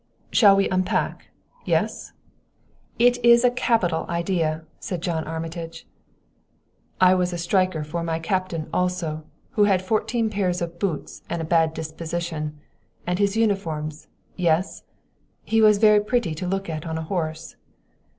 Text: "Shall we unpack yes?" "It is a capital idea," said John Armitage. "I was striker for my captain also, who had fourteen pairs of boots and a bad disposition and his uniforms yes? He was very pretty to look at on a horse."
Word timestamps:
"Shall 0.31 0.55
we 0.55 0.67
unpack 0.69 1.27
yes?" 1.63 2.13
"It 2.97 3.23
is 3.23 3.43
a 3.43 3.51
capital 3.51 4.07
idea," 4.09 4.63
said 4.79 5.03
John 5.03 5.23
Armitage. 5.25 5.85
"I 6.99 7.13
was 7.13 7.39
striker 7.39 7.83
for 7.83 8.01
my 8.01 8.17
captain 8.17 8.67
also, 8.73 9.25
who 9.51 9.65
had 9.65 9.83
fourteen 9.83 10.31
pairs 10.31 10.59
of 10.59 10.79
boots 10.79 11.21
and 11.29 11.39
a 11.39 11.45
bad 11.45 11.75
disposition 11.75 12.57
and 13.05 13.19
his 13.19 13.37
uniforms 13.37 14.07
yes? 14.35 14.81
He 15.43 15.61
was 15.61 15.77
very 15.77 15.99
pretty 16.01 16.33
to 16.33 16.47
look 16.47 16.67
at 16.67 16.83
on 16.87 16.97
a 16.97 17.03
horse." 17.03 17.55